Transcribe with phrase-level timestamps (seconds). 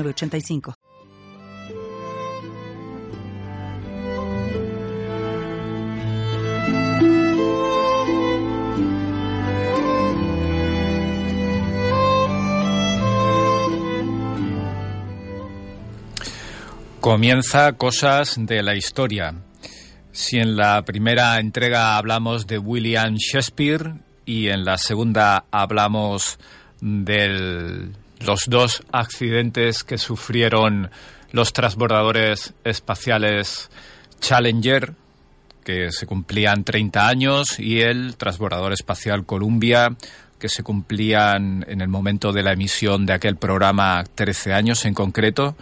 [0.00, 0.74] 85
[17.02, 19.34] Comienza Cosas de la Historia.
[20.12, 26.38] Si en la primera entrega hablamos de William Shakespeare y en la segunda hablamos
[26.80, 27.92] del
[28.26, 30.90] los dos accidentes que sufrieron
[31.32, 33.70] los transbordadores espaciales
[34.20, 34.94] Challenger,
[35.64, 39.96] que se cumplían 30 años, y el transbordador espacial Columbia,
[40.38, 44.94] que se cumplían en el momento de la emisión de aquel programa 13 años en
[44.94, 45.56] concreto,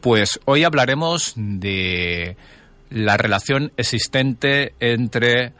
[0.00, 2.36] pues hoy hablaremos de
[2.90, 5.52] la relación existente entre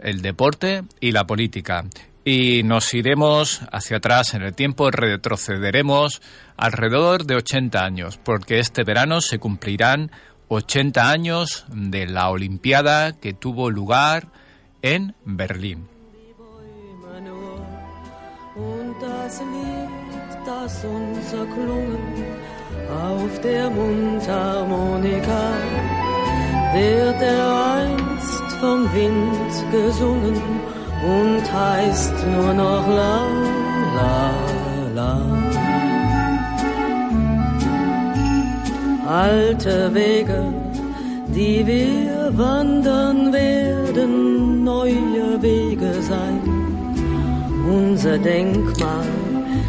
[0.00, 1.84] el deporte y la política
[2.24, 6.22] y nos iremos hacia atrás en el tiempo, retrocederemos
[6.56, 10.10] alrededor de 80 años, porque este verano se cumplirán
[10.48, 14.28] 80 años de la Olimpiada que tuvo lugar
[14.82, 15.88] en Berlín.
[31.02, 33.26] Und heißt nur noch la
[33.96, 34.30] la
[34.94, 35.42] la.
[39.06, 40.54] Alte Wege,
[41.28, 46.40] die wir wandern werden, neue Wege sein.
[47.68, 49.06] Unser Denkmal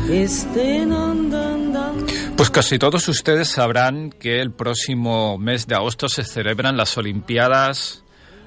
[0.10, 2.12] ist den anderen Dank.
[2.36, 8.03] Pues casi todos ustedes sabrán que el próximo mes de agosto se celebran las Olimpiadas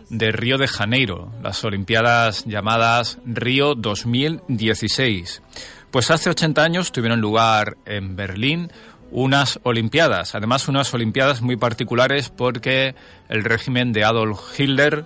[0.08, 5.42] de Río de Janeiro, las Olimpiadas llamadas Río 2016.
[5.90, 8.70] Pues hace 80 años tuvieron lugar en Berlín
[9.10, 12.94] unas Olimpiadas, además unas Olimpiadas muy particulares porque
[13.28, 15.04] el régimen de Adolf Hitler,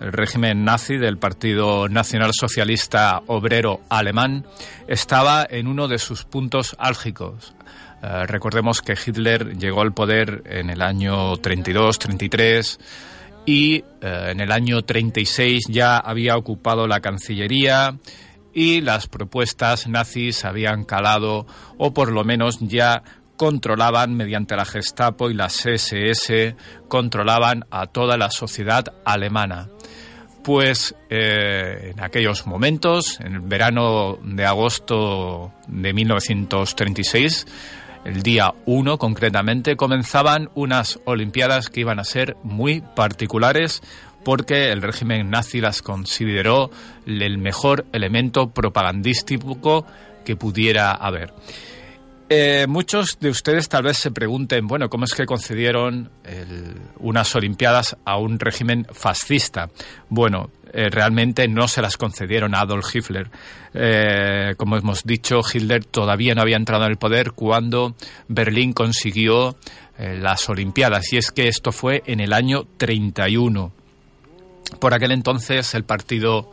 [0.00, 4.46] el régimen nazi del Partido Nacional Socialista Obrero Alemán,
[4.88, 7.54] estaba en uno de sus puntos álgicos.
[8.02, 12.78] Eh, recordemos que Hitler llegó al poder en el año 32-33
[13.44, 17.96] y eh, en el año 36 ya había ocupado la Cancillería
[18.54, 21.46] y las propuestas nazis habían calado
[21.78, 23.02] o por lo menos ya
[23.36, 26.54] controlaban mediante la Gestapo y las SS
[26.88, 29.68] controlaban a toda la sociedad alemana.
[30.44, 37.46] Pues eh, en aquellos momentos, en el verano de agosto de 1936,
[38.04, 43.82] el día 1 concretamente, comenzaban unas Olimpiadas que iban a ser muy particulares
[44.24, 46.70] porque el régimen nazi las consideró
[47.06, 49.84] el mejor elemento propagandístico
[50.24, 51.32] que pudiera haber.
[52.34, 56.10] Eh, muchos de ustedes tal vez se pregunten, bueno, ¿cómo es que concedieron
[56.98, 59.68] unas Olimpiadas a un régimen fascista?
[60.08, 63.28] Bueno, eh, realmente no se las concedieron a Adolf Hitler.
[63.74, 67.96] Eh, como hemos dicho, Hitler todavía no había entrado en el poder cuando
[68.28, 69.56] Berlín consiguió
[69.98, 73.72] las Olimpiadas, y es que esto fue en el año 31.
[74.80, 76.50] Por aquel entonces el Partido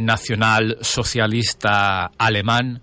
[0.00, 2.82] Nacional Socialista Alemán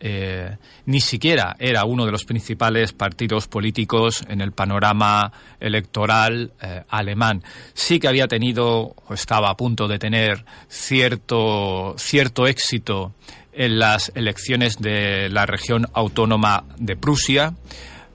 [0.00, 6.82] eh, ni siquiera era uno de los principales partidos políticos en el panorama electoral eh,
[6.88, 7.42] alemán.
[7.74, 13.14] Sí que había tenido, o estaba a punto de tener, cierto, cierto éxito
[13.52, 17.54] en las elecciones de la región autónoma de Prusia,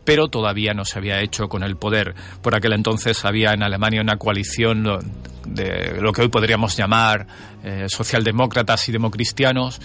[0.06, 2.16] pero todavía no se había hecho con el poder.
[2.42, 4.84] Por aquel entonces había en Alemania una coalición
[5.46, 7.28] de lo que hoy podríamos llamar
[7.64, 9.80] eh, socialdemócratas y democristianos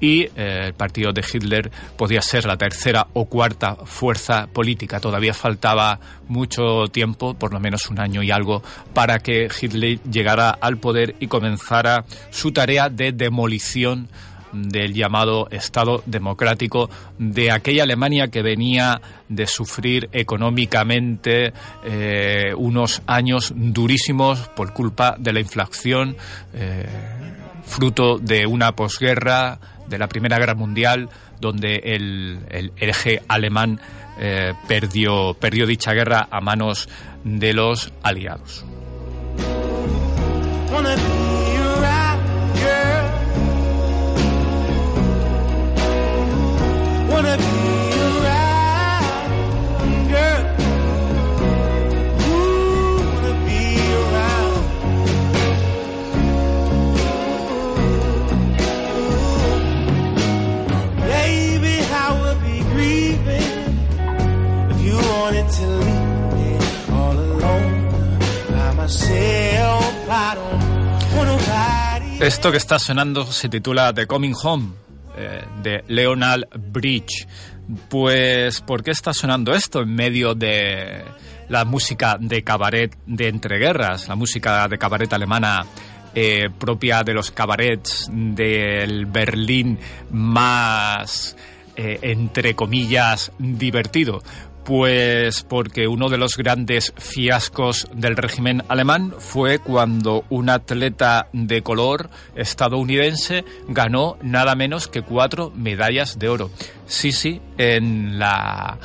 [0.00, 5.00] y eh, el partido de Hitler podía ser la tercera o cuarta fuerza política.
[5.00, 5.98] Todavía faltaba
[6.28, 8.62] mucho tiempo, por lo menos un año y algo,
[8.94, 14.08] para que Hitler llegara al poder y comenzara su tarea de demolición
[14.52, 21.52] del llamado Estado democrático de aquella Alemania que venía de sufrir económicamente
[21.84, 26.16] eh, unos años durísimos por culpa de la inflación,
[26.54, 26.86] eh,
[27.64, 29.58] fruto de una posguerra,
[29.88, 31.08] de la Primera Guerra Mundial,
[31.40, 33.80] donde el, eje alemán
[34.18, 36.88] eh, perdió, perdió dicha guerra a manos
[37.24, 38.64] de los aliados.
[72.22, 74.68] Esto que está sonando se titula The Coming Home,
[75.16, 77.26] eh, de Leonard Bridge.
[77.88, 81.02] Pues, ¿por qué está sonando esto en medio de
[81.48, 85.66] la música de cabaret de entreguerras, la música de cabaret alemana
[86.14, 89.80] eh, propia de los cabarets del Berlín
[90.12, 91.36] más,
[91.74, 94.22] eh, entre comillas, divertido?
[94.64, 101.62] Pues porque uno de los grandes fiascos del régimen alemán fue cuando un atleta de
[101.62, 106.50] color estadounidense ganó nada menos que cuatro medallas de oro.
[106.86, 108.78] Sí, sí, en la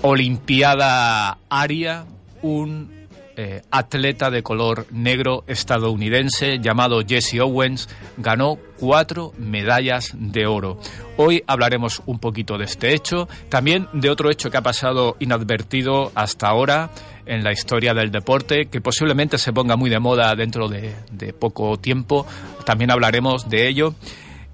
[0.00, 2.06] Olimpiada Aria,
[2.40, 3.01] un
[3.36, 10.78] eh, atleta de color negro estadounidense llamado Jesse Owens ganó cuatro medallas de oro.
[11.16, 16.12] Hoy hablaremos un poquito de este hecho, también de otro hecho que ha pasado inadvertido
[16.14, 16.90] hasta ahora
[17.26, 20.94] en la historia del deporte, que posiblemente se ponga muy de moda dentro de,
[21.38, 22.26] poco tiempo.
[22.64, 23.94] También hablaremos de ello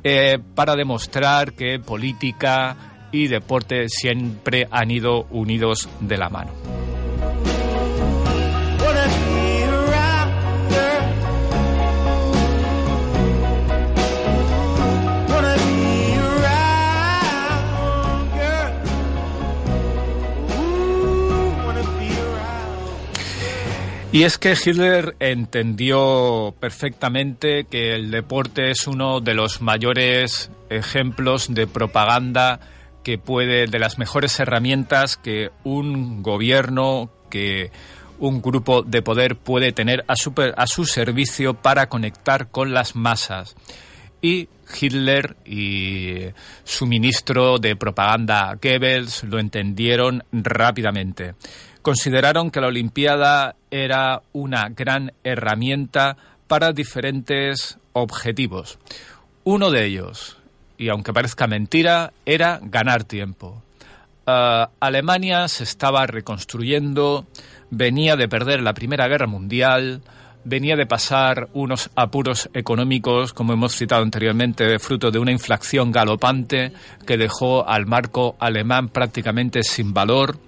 [0.04, 2.76] eh, para demostrar que política
[3.12, 6.87] y deporte siempre han ido unidos de la mano.
[24.10, 31.52] Y es que Hitler entendió perfectamente que el deporte es uno de los mayores ejemplos
[31.52, 32.58] de propaganda
[33.04, 37.70] que puede, de las mejores herramientas que un gobierno, que
[38.18, 42.96] un grupo de poder puede tener a su, a su servicio para conectar con las
[42.96, 43.56] masas.
[44.22, 44.48] Y
[44.80, 46.28] Hitler y
[46.64, 51.34] su ministro de propaganda Goebbels lo entendieron rápidamente
[51.88, 58.78] consideraron que la Olimpiada era una gran herramienta para diferentes objetivos.
[59.44, 60.36] Uno de ellos,
[60.76, 63.62] y aunque parezca mentira, era ganar tiempo.
[64.26, 67.26] Ah, Alemania se estaba reconstruyendo,
[67.70, 70.02] venía de perder la Primera Guerra Mundial,
[70.44, 76.70] venía de pasar unos apuros económicos, como hemos citado anteriormente, fruto de una inflación galopante
[77.06, 80.38] que dejó al marco alemán prácticamente sin valor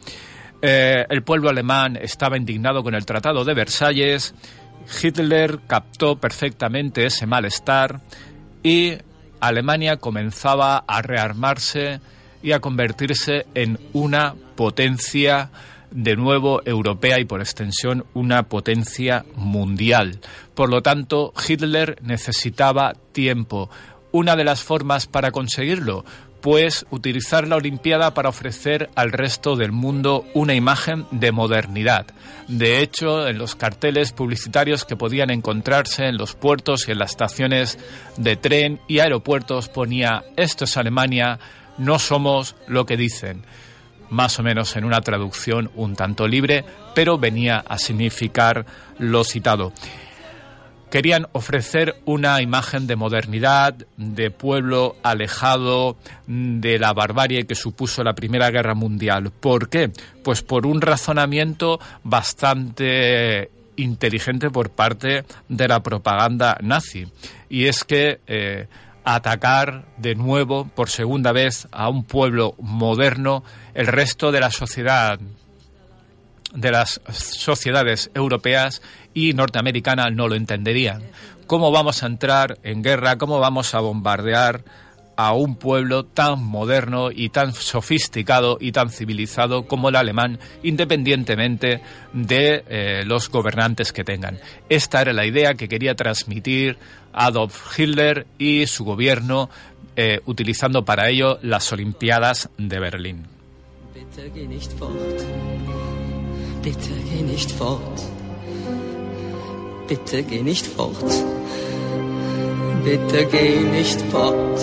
[0.62, 4.35] eh, el pueblo alemán estaba indignado con el Tratado de Versalles.
[5.03, 8.01] Hitler captó perfectamente ese malestar
[8.62, 8.99] y
[9.41, 12.01] Alemania comenzaba a rearmarse
[12.43, 15.51] y a convertirse en una potencia
[15.91, 20.21] de nuevo europea y por extensión una potencia mundial.
[20.55, 23.71] Por lo tanto, Hitler necesitaba tiempo.
[24.12, 26.05] Una de las formas para conseguirlo
[26.41, 32.07] pues utilizar la Olimpiada para ofrecer al resto del mundo una imagen de modernidad.
[32.49, 37.11] De hecho, en los carteles publicitarios que podían encontrarse en los puertos y en las
[37.11, 37.79] estaciones
[38.17, 41.38] de tren y aeropuertos ponía esto es Alemania,
[41.79, 43.45] no somos lo que dicen
[44.11, 46.64] más o menos en una traducción un tanto libre,
[46.95, 48.67] pero venía a significar
[48.99, 49.73] lo citado
[50.90, 58.14] querían ofrecer una imagen de modernidad, de pueblo alejado de la barbarie que supuso la
[58.14, 59.30] Primera Guerra Mundial.
[59.30, 59.90] ¿Por qué?
[60.23, 67.06] Pues por un razonamiento bastante inteligente por parte de la propaganda nazi.
[67.49, 68.66] Y es que eh,
[69.04, 73.44] atacar de nuevo, por segunda vez, a un pueblo moderno,
[73.75, 75.18] el resto de la sociedad
[76.54, 78.82] de las sociedades europeas
[79.14, 81.02] y norteamericanas no lo entenderían.
[81.47, 83.19] ¿Cómo vamos a entrar en guerra?
[83.19, 84.62] ¿Cómo vamos a bombardear
[85.17, 91.83] a un pueblo tan moderno y tan sofisticado y tan civilizado como el alemán, independientemente
[92.12, 94.38] de eh, los gobernantes que tengan?
[94.69, 96.79] Esta era la idea que quería transmitir
[97.12, 99.50] Adolf Hitler y su gobierno,
[99.97, 103.26] eh, utilizando para ello las Olimpiadas de Berlín.
[109.90, 111.11] Bitte geh nicht fort.
[112.85, 114.59] Bitte geh nicht fort.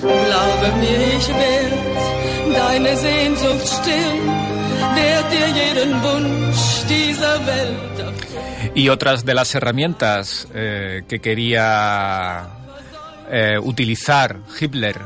[0.00, 4.18] Glaube mir, ich werd deine Sehnsucht still,
[4.94, 8.14] wird dir jeden Wunsch dieser Welt.
[8.76, 12.48] Y otras de las herramientas eh, que quería
[13.28, 15.00] eh, utilizar Hitler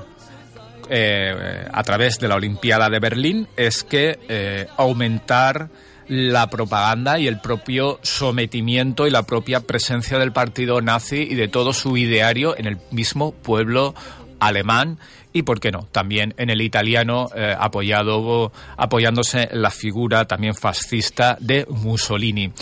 [0.90, 5.70] eh, a través de la Olimpiada de Berlín es que eh, aumentar
[6.08, 11.48] la propaganda y el propio sometimiento y la propia presencia del partido nazi y de
[11.48, 13.94] todo su ideario en el mismo pueblo
[14.40, 14.98] alemán
[15.32, 21.36] y, por qué no, también en el italiano eh, apoyado, apoyándose la figura también fascista
[21.40, 22.52] de Mussolini.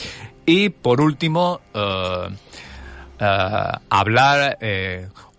[0.46, 2.28] Y, por último, eh,
[3.18, 4.58] eh, hablar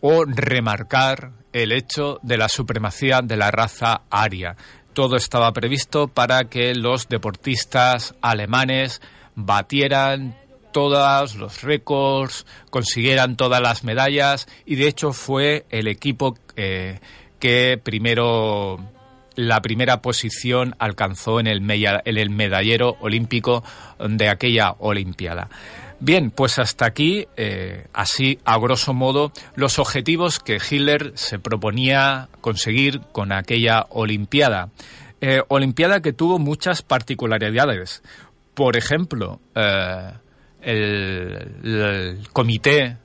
[0.02, 4.56] o remarcar el hecho de la supremacía de la raza aria.
[4.94, 9.02] Todo estaba previsto para que los deportistas alemanes
[9.36, 10.36] batieran
[10.74, 17.00] todos los récords, consiguieran todas las medallas y de hecho fue el equipo eh,
[17.40, 18.80] que primero
[19.36, 23.64] la primera posición alcanzó en el, mella- en el medallero olímpico
[24.00, 25.50] de aquella Olimpiada.
[26.04, 32.28] Bien, pues hasta aquí, eh, así a grosso modo, los objetivos que Hitler se proponía
[32.42, 34.70] conseguir con aquella Olimpiada.
[35.22, 38.02] Eh, Olimpiada que tuvo muchas particularidades.
[38.56, 40.12] Por ejemplo, eh,
[40.64, 42.98] el, el comité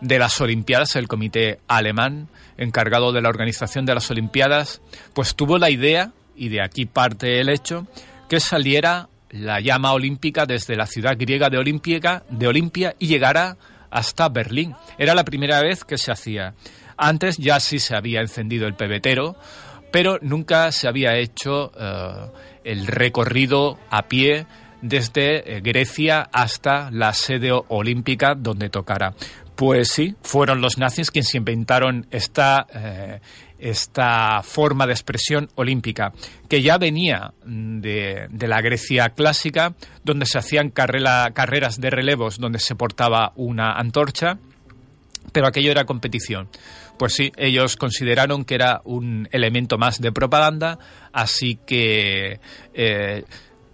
[0.00, 4.80] de las Olimpiadas, el comité alemán encargado de la organización de las Olimpiadas,
[5.12, 7.88] pues tuvo la idea, y de aquí parte el hecho,
[8.28, 13.56] que saliera la llama olímpica desde la ciudad griega de Olimpia, de Olimpia y llegara
[13.90, 14.74] hasta Berlín.
[14.96, 16.54] Era la primera vez que se hacía.
[16.96, 19.34] Antes ya sí se había encendido el pebetero,
[19.90, 22.30] pero nunca se había hecho eh,
[22.62, 24.46] el recorrido a pie
[24.82, 29.14] desde eh, Grecia hasta la sede olímpica donde tocara.
[29.56, 33.20] Pues sí, fueron los nazis quienes inventaron esta, eh,
[33.64, 36.12] esta forma de expresión olímpica,
[36.50, 42.58] que ya venía de, la Grecia clásica, donde se hacían carrera- carreras de relevos, donde
[42.58, 44.36] se portaba una antorcha,
[45.32, 46.48] pero aquello era competición.
[46.98, 50.78] Pues sí, ellos consideraron que era un elemento más de propaganda,
[51.12, 52.40] así que
[52.74, 53.24] eh,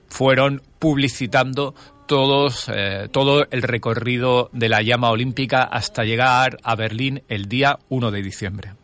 [0.09, 1.75] fueron publicitando
[2.06, 7.80] todos, eh, todo el recorrido de la llama olímpica hasta llegar a Berlín el día
[7.88, 8.79] 1 de diciembre.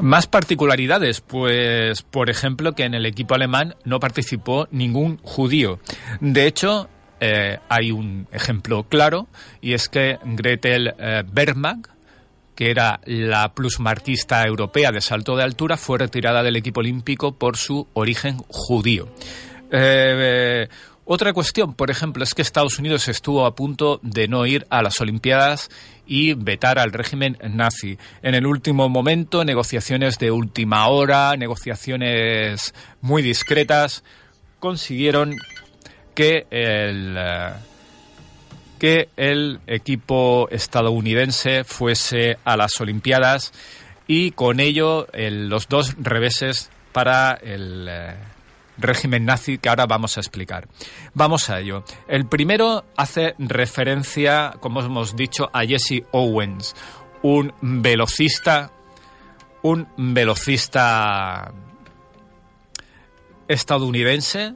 [0.00, 5.80] Más particularidades, pues por ejemplo que en el equipo alemán no participó ningún judío.
[6.20, 6.88] De hecho,
[7.18, 9.26] eh, hay un ejemplo claro
[9.60, 11.82] y es que Gretel eh, Bergman,
[12.54, 17.56] que era la plusmarquista europea de salto de altura, fue retirada del equipo olímpico por
[17.56, 19.08] su origen judío.
[19.72, 20.68] Eh,
[21.04, 24.82] otra cuestión, por ejemplo, es que Estados Unidos estuvo a punto de no ir a
[24.82, 25.68] las Olimpiadas
[26.06, 27.98] y vetar al régimen nazi.
[28.22, 34.04] En el último momento, negociaciones de última hora, negociaciones muy discretas,
[34.60, 35.34] consiguieron
[36.14, 37.50] que el, eh,
[38.78, 43.52] que el equipo estadounidense fuese a las Olimpiadas
[44.06, 48.14] y con ello el- los dos reveses para el eh,
[48.78, 50.68] régimen nazi que ahora vamos a explicar.
[51.14, 51.84] Vamos a ello.
[52.08, 56.74] El primero hace referencia, como hemos dicho, a Jesse Owens,
[57.22, 58.70] un velocista,
[59.62, 61.52] un velocista
[63.48, 64.54] estadounidense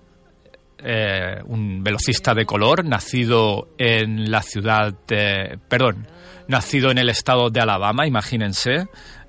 [0.79, 6.07] eh, un velocista de color, nacido en la ciudad de, perdón,
[6.49, 8.87] nacido en el estado de Alabama, imagínense,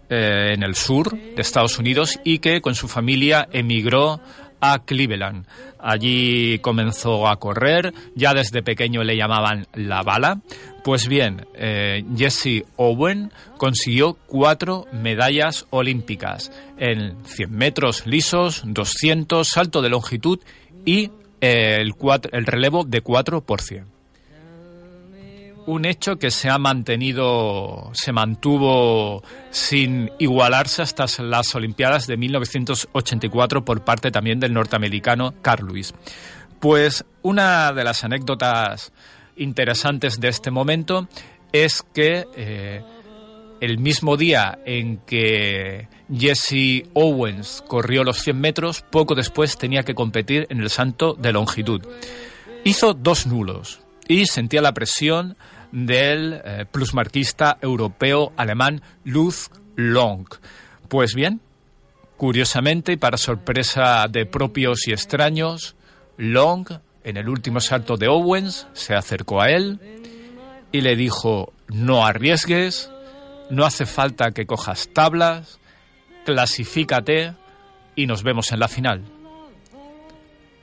[0.09, 4.19] eh, en el sur de Estados Unidos, y que con su familia emigró
[4.61, 5.45] a Cleveland.
[5.79, 10.41] Allí comenzó a correr, ya desde pequeño le llamaban la bala.
[10.83, 19.81] Pues bien, eh, Jesse Owen consiguió cuatro medallas olímpicas en 100 metros lisos, 200, salto
[19.81, 20.39] de longitud
[20.85, 21.11] y
[21.41, 23.85] el, cuatro- el relevo de 4 por 100.
[25.67, 33.65] Un hecho que se ha mantenido, se mantuvo sin igualarse hasta las Olimpiadas de 1984
[33.65, 35.93] por parte también del norteamericano Carl Lewis.
[36.61, 38.93] Pues una de las anécdotas
[39.35, 41.09] interesantes de este momento
[41.51, 42.81] es que eh,
[43.59, 49.95] el mismo día en que Jesse Owens corrió los 100 metros, poco después tenía que
[49.95, 51.81] competir en el salto de longitud.
[52.63, 55.35] Hizo dos nulos y sentía la presión
[55.71, 60.27] del eh, plusmarquista europeo alemán Luz Long.
[60.87, 61.41] Pues bien,
[62.17, 65.75] Curiosamente, y para sorpresa de propios y extraños,
[66.17, 66.67] Long,
[67.03, 69.79] en el último salto de Owens, se acercó a él
[70.71, 72.89] y le dijo, no arriesgues,
[73.51, 75.59] no hace falta que cojas tablas,
[76.25, 77.35] clasifícate
[77.95, 79.03] y nos vemos en la final.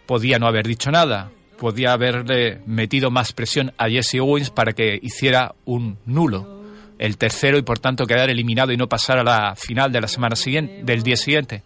[0.06, 4.98] Podía no haber dicho nada, podía haberle metido más presión a Jesse Owens para que
[5.00, 6.62] hiciera un nulo,
[6.98, 10.08] el tercero y por tanto quedar eliminado y no pasar a la final de la
[10.08, 11.62] semana siguiente, del día siguiente.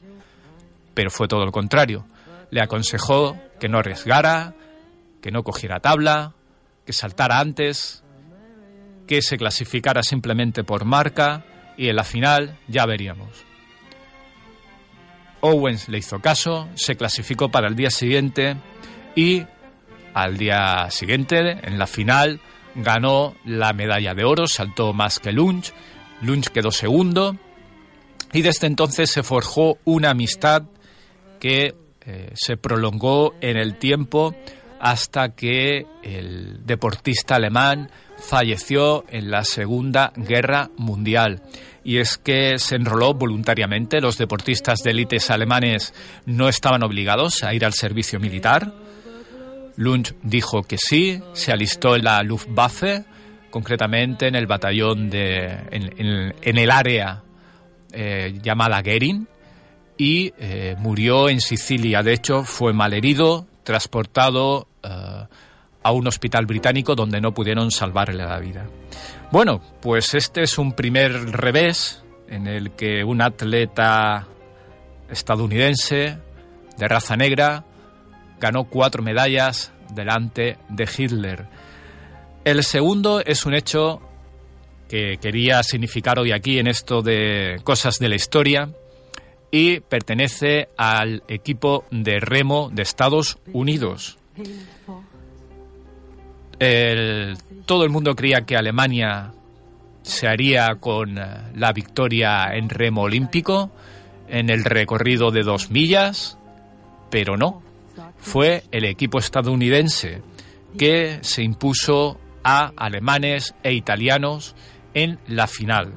[0.94, 2.06] Pero fue todo lo contrario.
[2.50, 4.54] Le aconsejó que no arriesgara,
[5.20, 6.32] que no cogiera tabla,
[6.86, 8.02] que saltara antes,
[9.06, 11.44] que se clasificara simplemente por marca
[11.76, 13.44] y en la final ya veríamos.
[15.40, 18.56] Owens le hizo caso, se clasificó para el día siguiente
[19.14, 19.44] y
[20.14, 22.40] al día siguiente, en la final,
[22.74, 25.72] ganó la medalla de oro, saltó más que Lunch,
[26.22, 27.36] Lunch quedó segundo
[28.32, 30.64] y desde entonces se forjó una amistad
[31.40, 31.74] que
[32.04, 34.34] eh, se prolongó en el tiempo
[34.80, 41.42] hasta que el deportista alemán falleció en la Segunda Guerra Mundial.
[41.84, 44.00] Y es que se enroló voluntariamente.
[44.00, 45.94] Los deportistas de élites alemanes
[46.26, 48.72] no estaban obligados a ir al servicio militar.
[49.78, 53.04] Lunch dijo que sí, se alistó en la Luftwaffe,
[53.48, 55.46] concretamente en el batallón de.
[55.70, 57.22] en, el área
[57.92, 59.28] eh, llamada Gering,
[59.96, 62.02] y eh, murió en Sicilia.
[62.02, 64.88] De hecho, fue malherido, transportado eh,
[65.84, 68.66] a un hospital británico donde no pudieron salvarle la vida.
[69.30, 74.26] Bueno, pues este es un primer revés en el que un atleta
[75.08, 76.18] estadounidense
[76.76, 77.64] de raza negra
[78.40, 81.46] ganó cuatro medallas delante de Hitler.
[82.44, 84.00] El segundo es un hecho
[84.88, 88.70] que quería significar hoy aquí en esto de cosas de la historia
[89.50, 94.18] y pertenece al equipo de remo de Estados Unidos
[97.68, 99.32] todo el mundo creía que Alemania
[100.02, 101.22] se haría con eh,
[101.54, 103.70] la victoria en remo olímpico
[104.28, 106.38] en el recorrido de dos millas,
[107.10, 107.62] pero no.
[108.18, 110.22] Fue el equipo estadounidense
[110.76, 114.54] que se impuso a alemanes e italianos
[114.94, 115.92] en la final,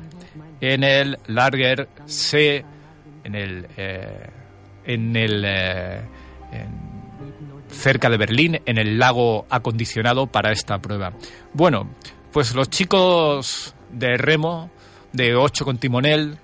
[0.60, 2.64] en el Larger C,
[3.24, 4.30] en el, eh,
[4.86, 6.02] en el eh,
[7.70, 11.14] cerca de Berlín, en el lago acondicionado para esta prueba.
[11.54, 11.90] Bueno,
[12.32, 14.70] pues los chicos de remo,
[15.14, 16.38] de 8 con timonel,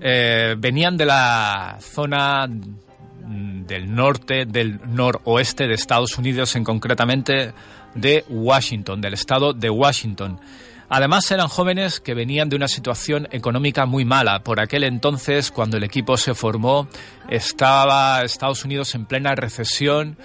[0.00, 2.48] eh, venían de la zona
[3.28, 7.52] del norte, del noroeste de Estados Unidos, en concretamente
[7.94, 10.40] de Washington, del estado de Washington.
[10.90, 14.42] Además eran jóvenes que venían de una situación económica muy mala.
[14.42, 16.88] Por aquel entonces, cuando el equipo se formó,
[17.28, 20.16] estaba Estados Unidos en plena recesión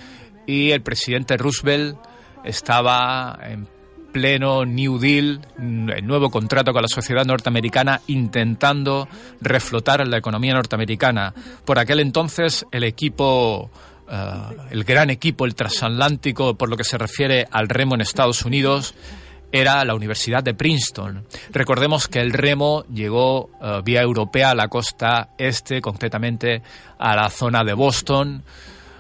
[0.47, 1.97] y el presidente Roosevelt
[2.45, 3.67] estaba en
[4.13, 9.09] pleno New Deal, el nuevo contrato con la sociedad norteamericana, intentando
[9.41, 11.33] reflotar la economía norteamericana.
[11.65, 13.69] Por aquel entonces el equipo,
[14.09, 14.31] eh,
[14.71, 18.95] el gran equipo, el transatlántico, por lo que se refiere al remo en Estados Unidos,
[19.51, 21.25] era la Universidad de Princeton.
[21.51, 26.61] Recordemos que el remo llegó eh, vía europea a la costa este, concretamente
[26.97, 28.43] a la zona de Boston.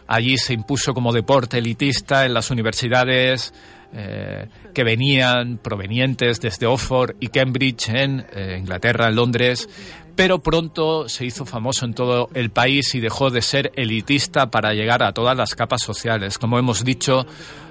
[0.07, 3.53] Allí se impuso como deporte elitista en las universidades
[3.93, 9.69] eh, que venían provenientes desde Oxford y Cambridge en eh, Inglaterra, en Londres,
[10.15, 14.73] pero pronto se hizo famoso en todo el país y dejó de ser elitista para
[14.73, 16.37] llegar a todas las capas sociales.
[16.37, 17.25] Como hemos dicho,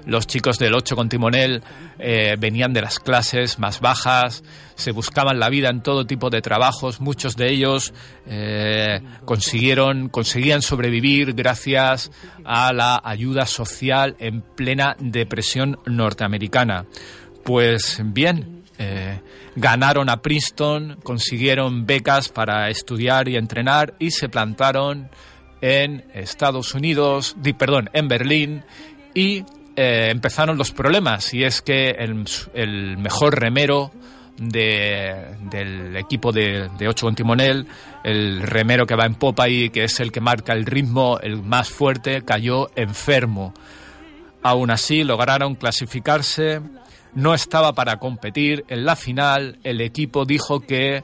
[0.05, 1.63] los chicos del 8 con timonel
[1.99, 4.43] eh, venían de las clases más bajas,
[4.75, 7.93] se buscaban la vida en todo tipo de trabajos, muchos de ellos
[8.25, 12.11] eh, consiguieron, conseguían sobrevivir gracias
[12.43, 16.85] a la ayuda social en plena depresión norteamericana.
[17.43, 19.19] Pues bien, eh,
[19.55, 25.09] ganaron a Princeton, consiguieron becas para estudiar y entrenar y se plantaron
[25.61, 28.63] en Estados Unidos, perdón, en Berlín
[29.13, 29.43] y
[29.75, 33.91] eh, empezaron los problemas y es que el, mejor remero
[34.37, 37.67] del equipo de, de 8 con timonel,
[38.03, 41.43] el remero que va en popa y que es el que marca el ritmo, el
[41.43, 43.53] más fuerte, cayó enfermo.
[44.41, 46.59] Aún así lograron clasificarse
[47.15, 48.65] no estaba para competir.
[48.67, 51.03] En la final el equipo dijo que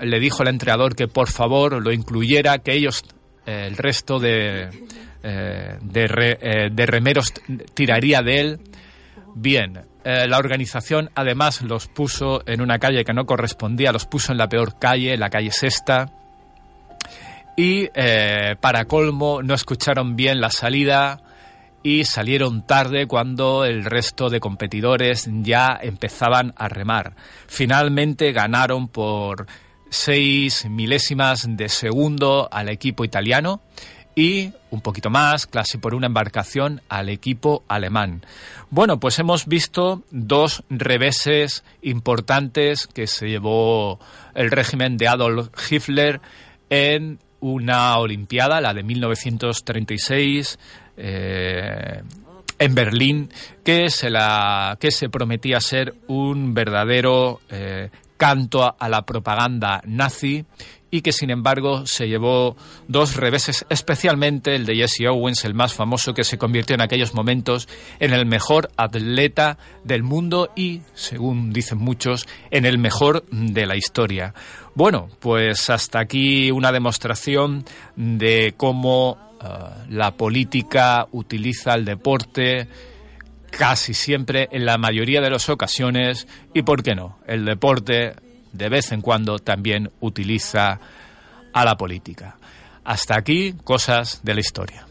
[0.00, 3.02] le dijo al entrenador que por favor lo incluyera, que ellos,
[3.46, 4.68] eh, el resto de,
[5.22, 7.32] eh, eh, de, remeros
[7.74, 8.60] tiraría de él.
[9.38, 14.38] Bien, la organización además los puso en una calle que no correspondía, los puso en
[14.38, 16.10] la peor calle, la calle Sexta.
[17.54, 17.88] y
[18.60, 21.25] para colmo no escucharon bien la salida
[21.82, 27.14] y salieron tarde cuando el resto de competidores ya empezaban a remar.
[27.46, 29.46] Finalmente ganaron por
[29.88, 33.60] seis milésimas de segundo al equipo italiano
[34.16, 38.24] y un poquito más, casi por una embarcación, al equipo alemán.
[38.70, 44.00] Bueno, pues hemos visto dos reveses importantes que se llevó
[44.34, 46.22] el régimen de Adolf Hitler
[46.70, 50.58] en una Olimpiada, la de 1936,
[50.96, 52.02] eh,
[52.58, 53.30] en Berlín,
[53.64, 60.44] que se, la, que se prometía ser un verdadero eh, canto a la propaganda nazi
[60.90, 62.56] y que sin embargo se llevó
[62.88, 67.12] dos reveses, especialmente el de Jesse Owens, el más famoso, que se convirtió en aquellos
[67.12, 73.66] momentos en el mejor atleta del mundo y, según dicen muchos, en el mejor de
[73.66, 74.32] la historia.
[74.74, 77.64] Bueno, pues hasta aquí una demostración
[77.96, 82.68] de cómo eh, la política utiliza el deporte
[83.50, 87.18] casi siempre en la mayoría de las ocasiones y, ¿por qué no?
[87.26, 88.14] El deporte
[88.52, 90.80] de vez en cuando también utiliza
[91.52, 92.36] a la política.
[92.84, 94.86] Hasta aquí cosas de la historia.